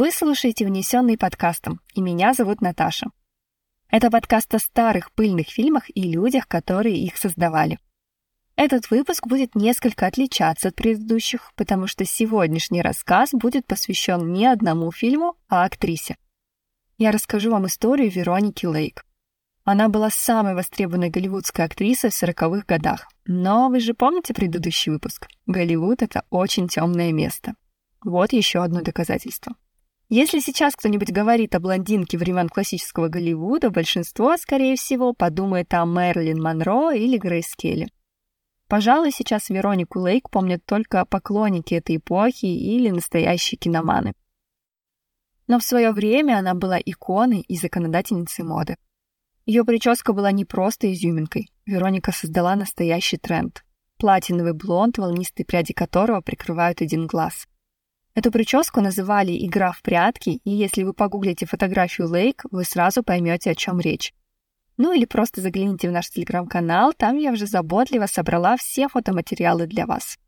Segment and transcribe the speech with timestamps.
[0.00, 3.08] Вы слушаете «Внесенный подкастом», и меня зовут Наташа.
[3.90, 7.78] Это подкаст о старых пыльных фильмах и людях, которые их создавали.
[8.56, 14.90] Этот выпуск будет несколько отличаться от предыдущих, потому что сегодняшний рассказ будет посвящен не одному
[14.90, 16.16] фильму, а актрисе.
[16.96, 19.04] Я расскажу вам историю Вероники Лейк.
[19.64, 23.06] Она была самой востребованной голливудской актрисой в 40-х годах.
[23.26, 25.28] Но вы же помните предыдущий выпуск?
[25.44, 27.52] Голливуд— это очень темное место.
[28.02, 29.56] Вот еще одно доказательство.
[30.12, 36.42] Если сейчас кто-нибудь говорит о блондинке времен классического Голливуда, большинство, скорее всего, подумает о Мерлин
[36.42, 37.88] Монро или Грейс Келли.
[38.66, 44.14] Пожалуй, сейчас Веронику Лейк помнят только поклонники этой эпохи или настоящие киноманы.
[45.46, 48.78] Но в свое время она была иконой и законодательницей моды.
[49.46, 51.52] Ее прическа была не просто изюминкой.
[51.66, 53.64] Вероника создала настоящий тренд.
[53.96, 57.46] Платиновый блонд, волнистые пряди которого прикрывают один глаз.
[58.14, 63.50] Эту прическу называли «игра в прятки», и если вы погуглите фотографию Лейк, вы сразу поймете,
[63.50, 64.12] о чем речь.
[64.76, 69.86] Ну или просто загляните в наш телеграм-канал, там я уже заботливо собрала все фотоматериалы для
[69.86, 70.18] вас.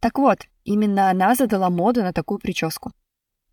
[0.00, 2.92] Так вот, именно она задала моду на такую прическу.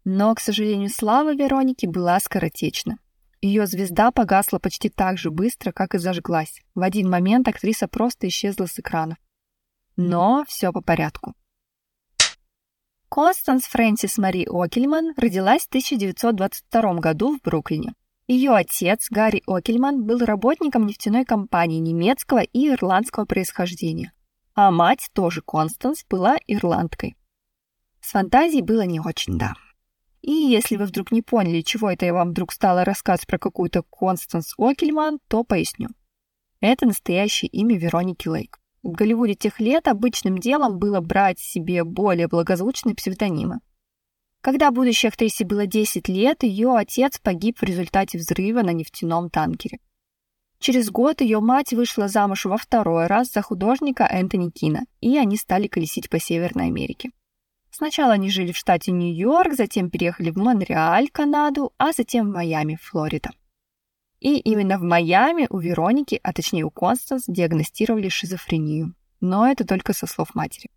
[0.03, 2.97] Но, к сожалению, слава Вероники была скоротечна.
[3.41, 6.61] Ее звезда погасла почти так же быстро, как и зажглась.
[6.73, 9.17] В один момент актриса просто исчезла с экранов.
[9.95, 11.35] Но все по порядку.
[13.15, 17.93] Констанс Фрэнсис Мари Окельман родилась в 1922 году в Бруклине.
[18.27, 24.11] Ее отец, Гарри Окельман, был работником нефтяной компании немецкого и ирландского происхождения,
[24.53, 27.15] а мать, тоже Констанс, была ирландкой.
[28.01, 29.53] С фантазией было не очень, да.
[30.21, 33.83] И если вы вдруг не поняли, чего это я вам вдруг стала рассказывать про какую-то
[33.83, 35.87] Констанс Окельман, то поясню.
[36.59, 38.59] Это настоящее имя Вероники Лейк.
[38.85, 43.61] В Голливуде тех лет обычным делом было брать себе более благозвучные псевдонимы.
[44.41, 49.79] Когда будущей актрисе было 10 лет, ее отец погиб в результате взрыва на нефтяном танкере.
[50.59, 55.35] Через год ее мать вышла замуж во второй раз за художника Энтони Кина, и они
[55.35, 57.09] стали колесить по Северной Америке.
[57.71, 62.77] Сначала они жили в штате Нью-Йорк, затем переехали в Монреаль, Канаду, а затем в Майами,
[62.79, 63.31] Флорида.
[64.19, 68.95] И именно в Майами у Вероники, а точнее у Констанс, диагностировали шизофрению.
[69.21, 70.69] Но это только со слов матери.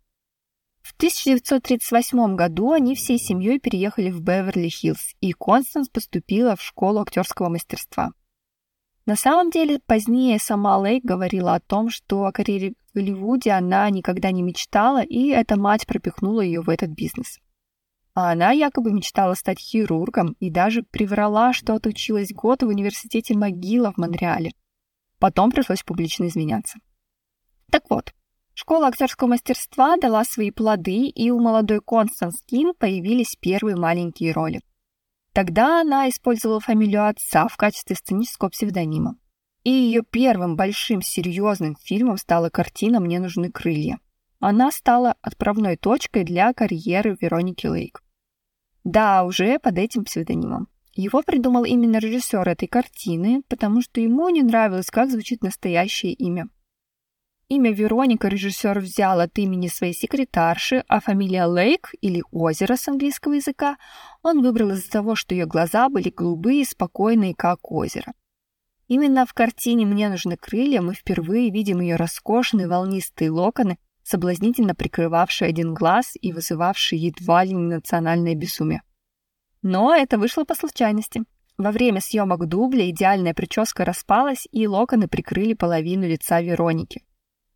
[0.81, 7.49] В 1938 году они всей семьей переехали в Беверли-Хиллз, и Констанс поступила в школу актерского
[7.49, 8.11] мастерства.
[9.05, 13.89] На самом деле, позднее сама Лейк говорила о том, что о карьере в Голливуде она
[13.89, 17.39] никогда не мечтала, и эта мать пропихнула ее в этот бизнес.
[18.13, 23.91] А она якобы мечтала стать хирургом и даже приврала, что отучилась год в университете Могила
[23.91, 24.51] в Монреале.
[25.19, 26.79] Потом пришлось публично извиняться.
[27.71, 28.13] Так вот,
[28.61, 34.59] Школа актерского мастерства дала свои плоды, и у молодой Констанс Кин появились первые маленькие роли.
[35.31, 39.15] Тогда она использовала фамилию отца в качестве сценического псевдонима.
[39.63, 43.99] И ее первым большим серьезным фильмом стала картина «Мне нужны крылья».
[44.39, 48.01] Она стала отправной точкой для карьеры Вероники Лейк.
[48.83, 50.69] Да, уже под этим псевдонимом.
[50.93, 56.47] Его придумал именно режиссер этой картины, потому что ему не нравилось, как звучит настоящее имя.
[57.49, 63.33] Имя Вероника режиссер взял от имени своей секретарши, а фамилия Лейк или озеро с английского
[63.33, 63.77] языка
[64.21, 68.13] он выбрал из-за того, что ее глаза были голубые и спокойные, как озеро.
[68.87, 75.49] Именно в картине «Мне нужны крылья» мы впервые видим ее роскошные волнистые локоны, соблазнительно прикрывавшие
[75.49, 78.81] один глаз и вызывавшие едва ли не национальное безумие.
[79.61, 81.23] Но это вышло по случайности.
[81.57, 87.03] Во время съемок дубля идеальная прическа распалась, и локоны прикрыли половину лица Вероники.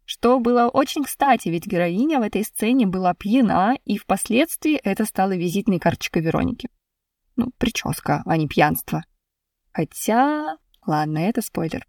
[0.06, 5.36] Что было очень кстати, ведь героиня в этой сцене была пьяна, и впоследствии это стало
[5.36, 6.70] визитной карточкой Вероники.
[7.38, 9.04] Ну, прическа, а не пьянство.
[9.72, 10.58] Хотя...
[10.86, 11.88] Ладно, это спойлер.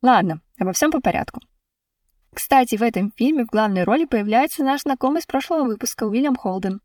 [0.00, 1.40] Ладно, обо всем по порядку.
[2.38, 6.80] Кстати, в этом фильме в главной роли появляется наш знакомый с прошлого выпуска Уильям Холден.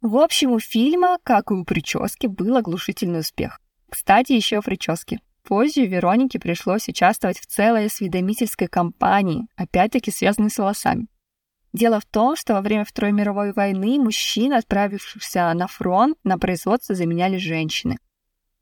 [0.00, 3.60] В общем, у фильма, как и у прически, был оглушительный успех.
[3.90, 5.18] Кстати, еще о прическе.
[5.42, 11.08] Позже Веронике пришлось участвовать в целой осведомительской кампании, опять-таки связанной с волосами.
[11.72, 16.94] Дело в том, что во время Второй мировой войны мужчин, отправившихся на фронт, на производство
[16.94, 17.98] заменяли женщины.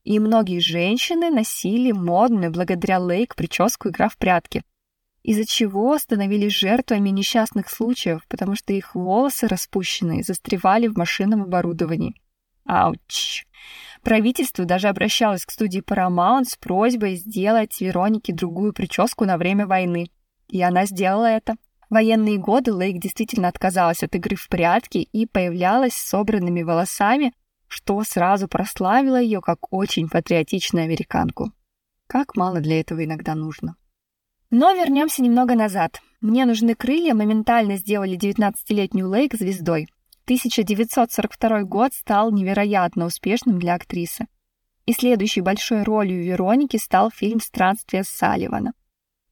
[0.02, 4.62] И многие женщины носили модную благодаря Лейк прическу «Игра в прятки»,
[5.22, 12.14] из-за чего становились жертвами несчастных случаев, потому что их волосы распущенные застревали в машинном оборудовании.
[12.64, 13.44] Ауч!
[14.02, 20.10] Правительство даже обращалось к студии Paramount с просьбой сделать Веронике другую прическу на время войны.
[20.48, 21.56] И она сделала это.
[21.90, 27.32] В военные годы Лейк действительно отказалась от игры в прятки и появлялась с собранными волосами,
[27.66, 31.52] что сразу прославило ее как очень патриотичную американку.
[32.06, 33.76] Как мало для этого иногда нужно.
[34.50, 36.00] Но вернемся немного назад.
[36.20, 39.88] «Мне нужны крылья» моментально сделали 19-летнюю Лейк звездой.
[40.24, 44.26] 1942 год стал невероятно успешным для актрисы.
[44.86, 48.72] И следующей большой ролью Вероники стал фильм «Странствие Салливана».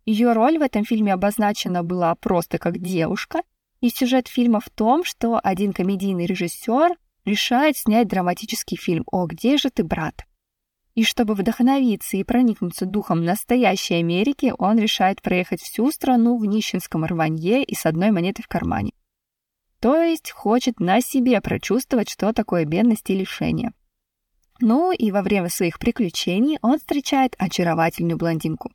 [0.07, 3.43] Ее роль в этом фильме обозначена была просто как девушка,
[3.81, 9.57] и сюжет фильма в том, что один комедийный режиссер решает снять драматический фильм «О, где
[9.57, 10.28] же ты, брат?».
[10.99, 17.05] И чтобы вдохновиться и проникнуться духом настоящей Америки, он решает проехать всю страну в нищенском
[17.05, 18.91] рванье и с одной монетой в кармане.
[19.79, 23.71] То есть хочет на себе прочувствовать, что такое бедность и лишение.
[24.59, 28.73] Ну и во время своих приключений он встречает очаровательную блондинку.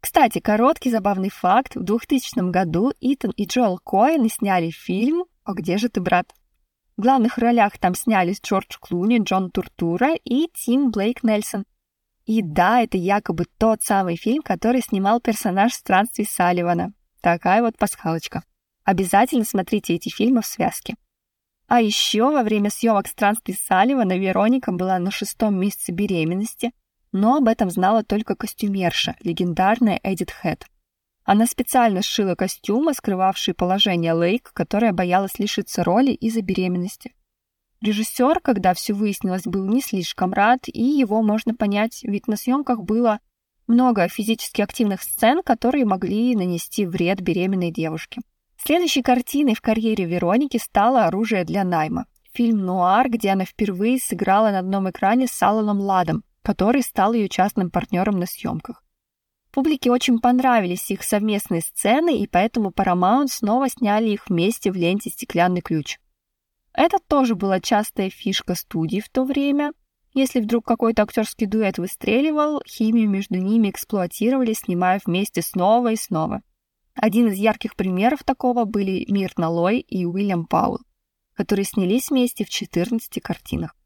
[0.00, 1.74] Кстати, короткий забавный факт.
[1.74, 6.32] В 2000 году Итан и Джоэл Коэн сняли фильм «О, где же ты, брат?».
[7.02, 11.64] В главных ролях там снялись Джордж Клуни, Джон Туртура и Тим Блейк Нельсон.
[12.26, 16.92] И да, это якобы тот самый фильм, который снимал персонаж странствий Салливана.
[17.20, 18.44] Такая вот пасхалочка.
[18.84, 20.94] Обязательно смотрите эти фильмы в связке.
[21.66, 26.70] А еще во время съемок странствий Салливана Вероника была на шестом месяце беременности–
[27.12, 30.66] но об этом знала только костюмерша, легендарная Эдит Хэт.
[31.24, 37.14] Она специально сшила костюмы, скрывавшие положение Лейк, которая боялась лишиться роли из-за беременности.
[37.80, 42.82] Режиссер, когда все выяснилось, был не слишком рад, и его можно понять, ведь на съемках
[42.82, 43.20] было
[43.66, 48.20] много физически активных сцен, которые могли нанести вред беременной девушке.
[48.56, 52.06] Следующей картиной в карьере Вероники стало «Оружие для найма».
[52.32, 57.28] Фильм «Нуар», где она впервые сыграла на одном экране с Алланом Ладом, который стал ее
[57.28, 58.84] частным партнером на съемках.
[59.52, 65.10] Публике очень понравились их совместные сцены, и поэтому Paramount снова сняли их вместе в ленте
[65.10, 65.98] «Стеклянный ключ».
[66.72, 69.74] Это тоже была частая фишка студии в то время.
[70.14, 76.40] Если вдруг какой-то актерский дуэт выстреливал, химию между ними эксплуатировали, снимая вместе снова и снова.
[76.94, 80.80] Один из ярких примеров такого были Мирт Лой и Уильям Паул,
[81.34, 83.76] которые снялись вместе в 14 картинах.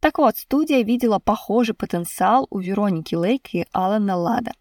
[0.00, 4.52] Так вот, студия видела похожий потенциал у Вероники Лейк и Алана Лада.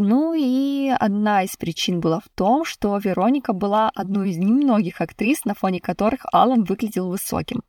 [0.00, 5.44] Ну и одна из причин была в том, что Вероника была одной из немногих актрис,
[5.44, 7.64] на фоне которых Алан выглядел высоким.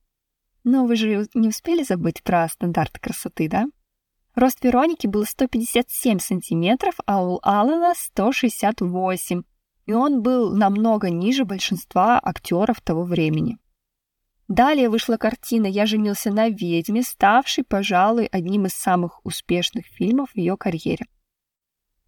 [0.64, 3.66] Но вы же не успели забыть про стандарты красоты, да?
[4.36, 9.42] Рост Вероники был 157 сантиметров, а у Алана 168,
[9.88, 13.58] и он был намного ниже большинства актеров того времени.
[14.48, 20.38] Далее вышла картина «Я женился на ведьме», ставшей, пожалуй, одним из самых успешных фильмов в
[20.38, 21.08] ее карьере.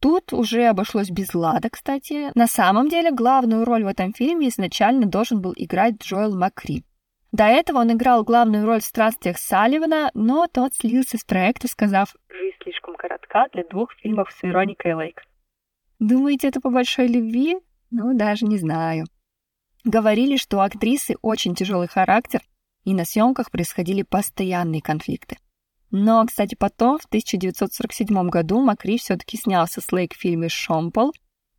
[0.01, 2.31] Тут уже обошлось без лада, кстати.
[2.33, 6.83] На самом деле, главную роль в этом фильме изначально должен был играть Джоэл Макри.
[7.31, 12.15] До этого он играл главную роль в «Страстях Салливана», но тот слился с проекта, сказав
[12.30, 15.21] «Жизнь слишком коротка для двух фильмов с Вероникой Лейк».
[16.00, 17.57] Думаете, это по большой любви?
[17.92, 19.06] Ну, даже не знаю.
[19.83, 22.42] Говорили, что у актрисы очень тяжелый характер,
[22.86, 25.38] и на съемках происходили постоянные конфликты.
[25.91, 31.12] Но, кстати, потом, в 1947 году, Макри все-таки снялся с Лейк в фильме «Шомпол».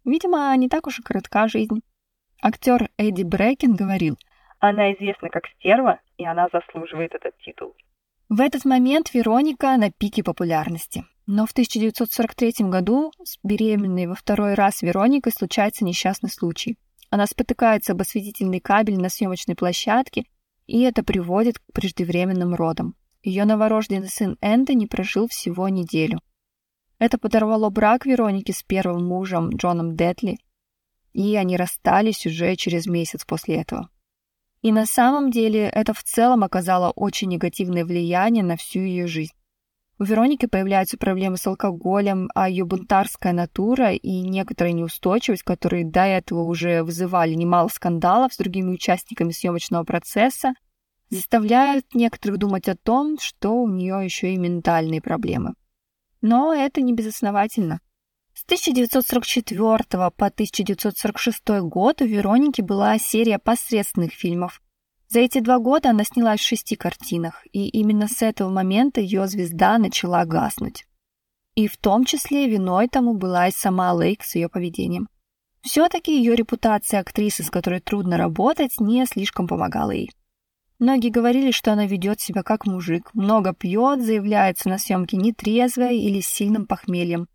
[0.05, 1.83] Видимо, не так уж и коротка жизнь.
[2.43, 4.17] Актер Эдди Брэкен говорил,
[4.59, 7.77] «Она известна как стерва, и она заслуживает этот титул».
[8.29, 11.05] В этот момент Вероника на пике популярности.
[11.27, 16.79] Но в 1943 году с беременной во второй раз Вероникой случается несчастный случай.
[17.11, 20.25] Она спотыкается об осветительный кабель на съемочной площадке,
[20.67, 22.97] и это приводит к преждевременным родам.
[23.23, 26.21] Ее новорожденный сын Энтони прожил всего неделю.
[26.99, 30.39] Это подорвало брак Вероники с первым мужем Джоном Детли,
[31.13, 33.91] и они расстались уже через месяц после этого.
[34.61, 39.33] И на самом деле это в целом оказало очень негативное влияние на всю ее жизнь.
[39.99, 46.05] У Вероники появляются проблемы с алкоголем, а ее бунтарская натура и некоторая неустойчивость, которые до
[46.05, 50.55] этого уже вызывали немало скандалов с другими участниками съемочного процесса,
[51.15, 55.55] заставляют некоторых думать о том, что у нее еще и ментальные проблемы.
[56.21, 57.81] Но это не безосновательно.
[58.35, 64.61] С 1944 по 1946 год у Вероники была серия посредственных фильмов,
[65.13, 69.27] за эти два года она снялась в шести картинах, и именно с этого момента ее
[69.27, 70.87] звезда начала гаснуть.
[71.55, 75.11] И в том числе виной тому была и сама Лейк с ее поведением.
[75.61, 80.11] Все-таки ее репутация актрисы, с которой трудно работать, не слишком помогала ей.
[80.83, 86.21] Многие говорили, что она ведет себя как мужик, много пьет, заявляется на съемке нетрезвая или
[86.21, 87.29] с сильным похмельем.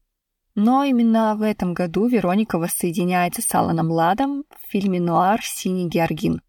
[0.56, 5.40] Но именно в этом году Вероника воссоединяется с Аланом Ладом в фильме «Нуар.
[5.42, 6.42] Синий Георгин».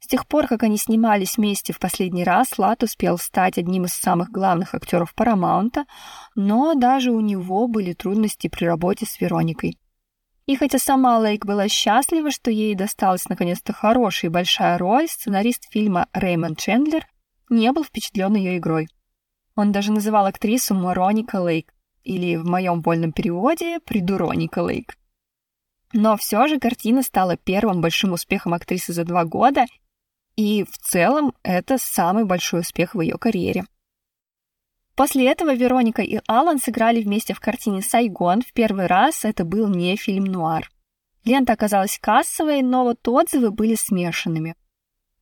[0.00, 3.92] С тех пор, как они снимались вместе в последний раз, Лат успел стать одним из
[3.92, 5.84] самых главных актеров Парамаунта,
[6.34, 9.76] но даже у него были трудности при работе с Вероникой.
[10.46, 15.70] И хотя сама Лейк была счастлива, что ей досталась наконец-то хорошая и большая роль, сценарист
[15.70, 17.06] фильма Рэймонд Чендлер
[17.48, 18.88] не был впечатлен ее игрой.
[19.56, 21.72] Он даже называл актрису Мороника Лейк,
[22.04, 24.96] или в моем вольном переводе Придуроника Лейк.
[25.92, 29.64] Но все же картина стала первым большим успехом актрисы за два года
[30.36, 33.64] и в целом это самый большой успех в ее карьере.
[34.96, 38.42] После этого Вероника и Алан сыграли вместе в картине «Сайгон».
[38.42, 40.70] В первый раз это был не фильм-нуар.
[41.24, 44.54] Лента оказалась кассовой, но вот отзывы были смешанными.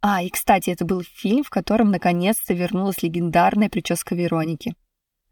[0.00, 4.74] А, и, кстати, это был фильм, в котором наконец-то вернулась легендарная прическа Вероники.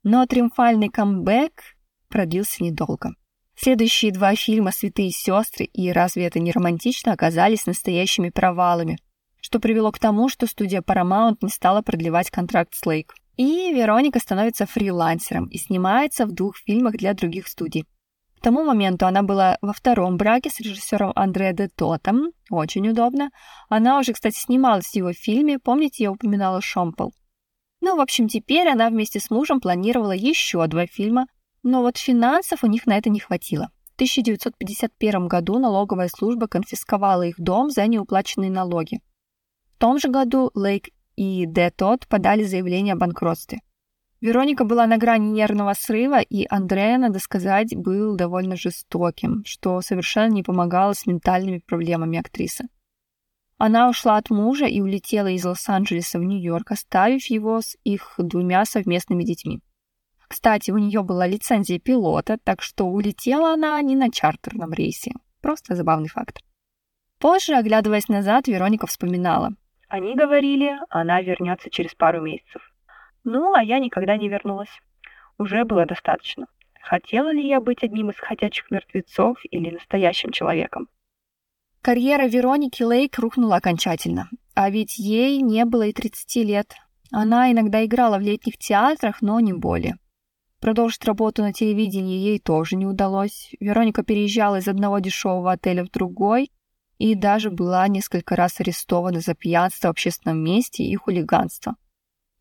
[0.04, 1.62] Но триумфальный камбэк
[2.08, 3.14] продлился недолго.
[3.56, 8.98] Следующие два фильма «Святые сестры» и «Разве это не романтично» оказались настоящими провалами–
[9.40, 13.14] что привело к тому, что студия Paramount не стала продлевать контракт с Лейк.
[13.40, 17.86] И Вероника становится фрилансером и снимается в двух фильмах для других студий.
[18.36, 23.30] К тому моменту она была во втором браке с режиссером Андре де Тотом, очень удобно.
[23.70, 27.14] Она уже, кстати, снималась в его фильме, помните, я упоминала Шомпол.
[27.80, 31.26] Ну, в общем, теперь она вместе с мужем планировала еще два фильма,
[31.62, 33.70] но вот финансов у них на это не хватило.
[33.92, 39.00] В 1951 году налоговая служба конфисковала их дом за неуплаченные налоги
[39.80, 41.46] том же году Лейк и
[41.76, 43.60] Тот подали заявление о банкротстве.
[44.22, 50.32] Вероника была на грани нервного срыва, и Андрея, надо сказать, был довольно жестоким, что совершенно
[50.32, 52.68] не помогало с ментальными проблемами актрисы.
[53.58, 58.64] Она ушла от мужа и улетела из Лос-Анджелеса в Нью-Йорк, оставив его с их двумя
[58.64, 59.60] совместными детьми.
[60.26, 65.12] Кстати, у нее была лицензия пилота, так что улетела она не на чартерном рейсе.
[65.42, 66.38] Просто забавный факт.
[67.18, 69.54] Позже, оглядываясь назад, Вероника вспоминала.
[69.90, 72.62] Они говорили, она вернется через пару месяцев.
[73.24, 74.70] Ну, а я никогда не вернулась.
[75.36, 76.46] Уже было достаточно.
[76.80, 80.88] Хотела ли я быть одним из ходячих мертвецов или настоящим человеком?
[81.82, 84.30] Карьера Вероники Лейк рухнула окончательно.
[84.54, 86.76] А ведь ей не было и 30 лет.
[87.10, 89.96] Она иногда играла в летних театрах, но не более.
[90.60, 93.50] Продолжить работу на телевидении ей тоже не удалось.
[93.58, 96.52] Вероника переезжала из одного дешевого отеля в другой,
[97.00, 101.76] и даже была несколько раз арестована за пьянство в общественном месте и хулиганство.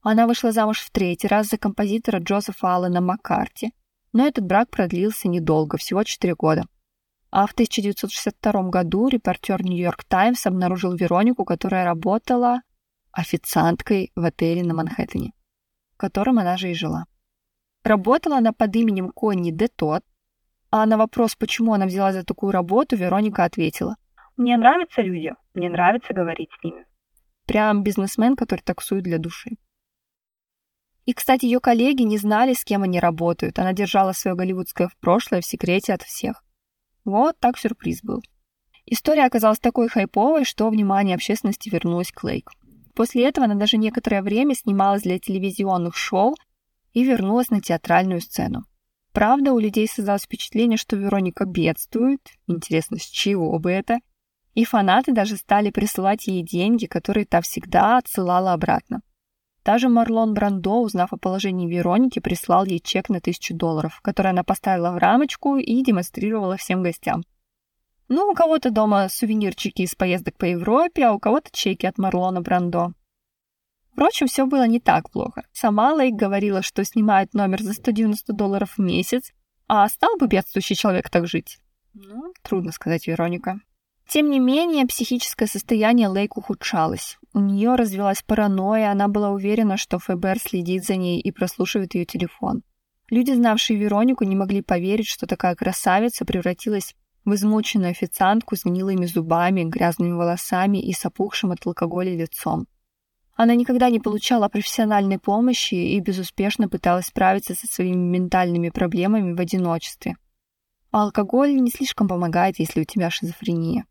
[0.02, 3.72] Она вышла замуж в третий раз за композитора Джозефа Аллена Маккарти,
[4.12, 6.66] но этот брак продлился недолго, всего 4 года.
[7.32, 12.62] А в 1962 году репортер Нью-Йорк Таймс обнаружил Веронику, которая работала
[13.14, 15.32] официанткой в отеле на Манхэттене,
[15.94, 17.06] в котором она же и жила.
[17.86, 20.04] Работала она под именем Конни Де Тот,
[20.70, 23.96] а на вопрос, почему она взяла за такую работу, Вероника ответила–
[24.40, 26.86] мне нравятся люди, мне нравится говорить с ними.
[27.46, 29.52] Прям бизнесмен, который таксует для души.
[31.06, 33.60] И, кстати, ее коллеги не знали, с кем они работают.
[33.60, 36.44] Она держала свое голливудское в прошлое в секрете от всех.
[37.04, 38.22] Вот так сюрприз был.
[38.86, 42.50] История оказалась такой хайповой, что внимание общественности вернулось к Лейк.
[42.96, 46.36] После этого она даже некоторое время снималась для телевизионных шоу
[46.94, 48.64] и вернулась на театральную сцену.
[49.12, 52.22] Правда, у людей создалось впечатление, что Вероника бедствует.
[52.48, 54.00] Интересно, с чего бы это?
[54.54, 59.02] И фанаты даже стали присылать ей деньги, которые та всегда отсылала обратно.
[59.64, 64.44] Даже Марлон Брандо, узнав о положении Вероники, прислал ей чек на тысячу долларов, который она
[64.44, 67.24] поставила в рамочку и демонстрировала всем гостям.
[68.08, 72.42] Ну, у кого-то дома сувенирчики из поездок по Европе, а у кого-то чеки от Марлона
[72.42, 72.94] Брандо.
[73.92, 75.46] Впрочем, все было не так плохо.
[75.52, 79.34] Сама Лейк говорила, что снимает номер за 190 долларов в месяц,
[79.68, 81.60] а стал бы бедствующий человек так жить?
[81.94, 83.60] Ну, трудно сказать, Вероника.
[84.10, 87.20] Тем не менее, психическое состояние Лейк ухудшалось.
[87.36, 92.06] У нее развилась паранойя, она была уверена, что ФБР следит за ней и прослушивает ее
[92.06, 92.64] телефон.
[93.12, 99.06] Люди, знавшие Веронику, не могли поверить, что такая красавица превратилась в измученную официантку с гнилыми
[99.06, 102.66] зубами, грязными волосами и с опухшим от алкоголя лицом.
[103.36, 109.40] Она никогда не получала профессиональной помощи и безуспешно пыталась справиться со своими ментальными проблемами в
[109.40, 110.18] одиночестве.
[110.92, 113.86] А алкоголь не слишком помогает, если у тебя шизофрения.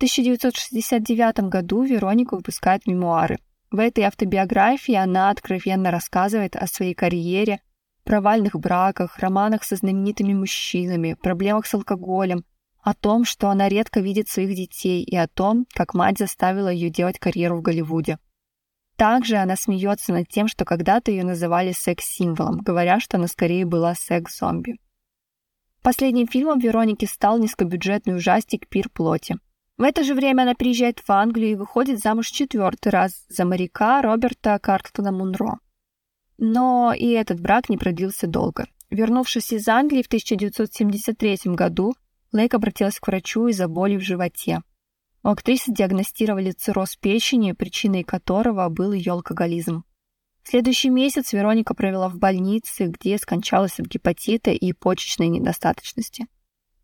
[0.00, 3.38] 1969 году Вероника выпускает мемуары.
[3.70, 7.60] В этой автобиографии она откровенно рассказывает о своей карьере,
[8.04, 12.46] провальных браках, романах со знаменитыми мужчинами, проблемах с алкоголем,
[12.82, 16.88] о том, что она редко видит своих детей и о том, как мать заставила ее
[16.88, 18.18] делать карьеру в Голливуде.
[18.96, 23.94] Также она смеется над тем, что когда-то ее называли секс-символом, говоря, что она скорее была
[23.94, 24.78] секс-зомби.
[25.82, 29.36] Последним фильмом Вероники стал низкобюджетный ужастик «Пир плоти».
[29.80, 34.02] В это же время она приезжает в Англию и выходит замуж четвертый раз за моряка
[34.02, 35.58] Роберта Карктона Мунро.
[36.36, 38.66] Но и этот брак не продлился долго.
[38.90, 41.94] Вернувшись из Англии в 1973 году,
[42.30, 44.60] Лейк обратилась к врачу из-за боли в животе.
[45.22, 49.84] У актрисы диагностировали цирроз печени, причиной которого был ее алкоголизм.
[50.42, 56.26] В следующий месяц Вероника провела в больнице, где скончалась от гепатита и почечной недостаточности.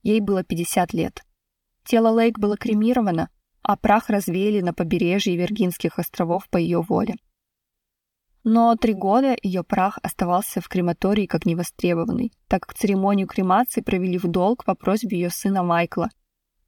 [0.03, 1.26] Ей было 50 лет.
[1.87, 3.31] Тело Лейк было кремировано,
[3.63, 7.15] а прах развеяли на побережье Виргинских островов по ее воле.
[8.43, 14.19] Но три года ее прах оставался в крематории как невостребованный, так как церемонию кремации провели
[14.19, 16.09] в долг по просьбе ее сына Майкла.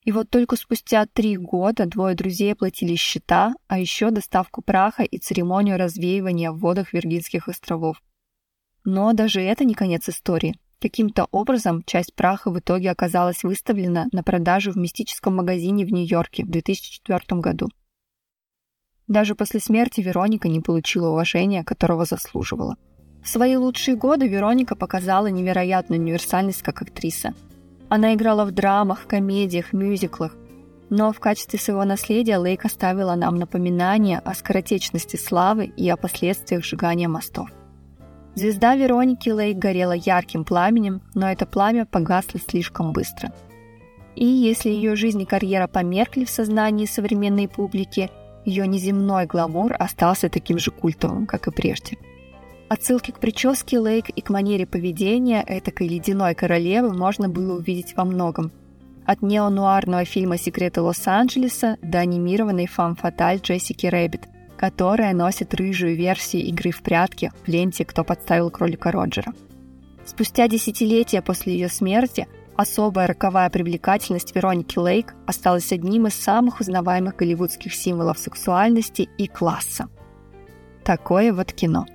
[0.04, 5.18] И вот только спустя три года двое друзей оплатили счета, а еще доставку праха и
[5.18, 8.00] церемонию развеивания в водах Виргинских островов.
[8.84, 10.56] Но даже это не конец истории.
[10.80, 16.44] Каким-то образом часть праха в итоге оказалась выставлена на продажу в мистическом магазине в Нью-Йорке
[16.44, 17.68] в 2004 году.
[19.08, 22.76] Даже после смерти Вероника не получила уважения, которого заслуживала.
[23.24, 27.34] В свои лучшие годы Вероника показала невероятную универсальность как актриса.
[27.88, 30.36] Она играла в драмах, комедиях, мюзиклах,
[30.90, 36.64] но в качестве своего наследия Лейк оставила нам напоминание о скоротечности славы и о последствиях
[36.64, 37.50] сжигания мостов.
[38.38, 43.32] Звезда Вероники Лейк горела ярким пламенем, но это пламя погасло слишком быстро.
[44.14, 48.12] И если ее жизнь и карьера померкли в сознании современной публики,
[48.44, 51.98] ее неземной гламур остался таким же культовым, как и прежде.
[52.68, 58.04] Отсылки к прическе Лейк и к манере поведения этакой ледяной королевы можно было увидеть во
[58.04, 58.52] многом.
[59.04, 64.28] От неонуарного фильма «Секреты Лос-Анджелеса» до анимированной femme fatale Джессики Рэббит–
[64.58, 69.32] которая носит рыжую версию игры в прятки в ленте «Кто подставил кролика Роджера».
[70.04, 77.14] Спустя десятилетия после ее смерти особая роковая привлекательность Вероники Лейк осталась одним из самых узнаваемых
[77.14, 79.88] голливудских символов сексуальности и класса.
[80.82, 81.86] Такое вот кино.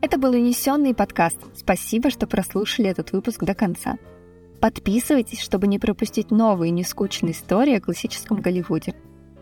[0.00, 1.38] Это был унесенный подкаст.
[1.54, 3.96] Спасибо, что прослушали этот выпуск до конца.
[4.60, 8.94] Подписывайтесь, чтобы не пропустить новые нескучные истории о классическом Голливуде.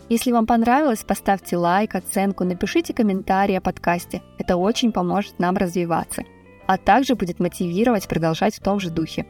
[0.09, 4.23] Если вам понравилось, поставьте лайк, оценку, напишите комментарий о подкасте.
[4.39, 6.25] Это очень поможет нам развиваться,
[6.67, 9.27] а также будет мотивировать продолжать в том же духе.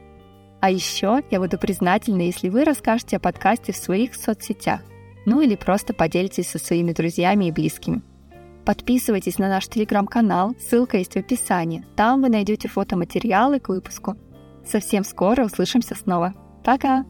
[0.59, 4.81] А еще я буду признательна, если вы расскажете о подкасте в своих соцсетях,
[5.25, 8.01] ну или просто поделитесь со своими друзьями и близкими.
[8.65, 11.85] Подписывайтесь на наш телеграм-канал, ссылка есть в описании.
[11.95, 14.15] Там вы найдете фотоматериалы к выпуску.
[14.65, 16.33] Совсем скоро услышимся снова.
[16.63, 17.05] Пока!